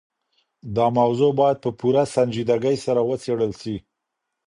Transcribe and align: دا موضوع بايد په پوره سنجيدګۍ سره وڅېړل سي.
دا 0.75 0.85
موضوع 0.99 1.31
بايد 1.39 1.57
په 1.63 1.69
پوره 1.79 2.03
سنجيدګۍ 2.15 2.77
سره 2.85 3.01
وڅېړل 3.09 3.51
سي. 3.61 3.75